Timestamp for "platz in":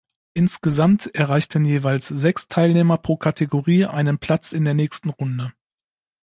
4.17-4.65